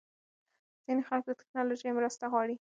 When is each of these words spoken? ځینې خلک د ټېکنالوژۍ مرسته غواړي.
ځینې 0.85 1.01
خلک 1.07 1.23
د 1.27 1.31
ټېکنالوژۍ 1.39 1.91
مرسته 1.97 2.23
غواړي. 2.31 2.55